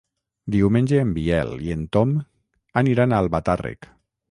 Diumenge 0.53 1.01
en 1.01 1.11
Biel 1.17 1.53
i 1.67 1.69
en 1.77 1.85
Tom 1.97 2.15
aniran 2.83 3.13
a 3.19 3.23
Albatàrrec. 3.27 3.91